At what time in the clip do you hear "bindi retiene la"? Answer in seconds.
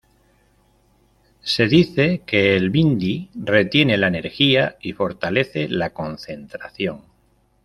2.71-4.07